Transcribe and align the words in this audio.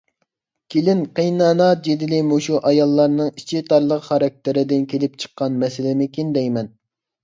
كېلىن-قېيىنئانا 0.75 1.67
جېدىلى 1.89 2.23
مۇشۇ 2.31 2.63
ئاياللارنىڭ 2.71 3.31
ئىچى 3.37 3.63
تارلىق 3.71 4.05
خاراكتېرىدىن 4.11 4.93
كېلىپ 4.93 5.25
چىققان 5.27 5.65
مەسىلىمىكىن 5.65 6.39
دەيمەن. 6.43 6.79